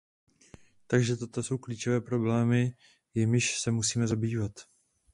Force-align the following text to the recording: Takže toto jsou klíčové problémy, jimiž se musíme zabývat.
Takže 0.87 1.15
toto 1.15 1.43
jsou 1.43 1.57
klíčové 1.57 2.01
problémy, 2.01 2.71
jimiž 3.15 3.59
se 3.61 3.71
musíme 3.71 4.07
zabývat. 4.07 4.51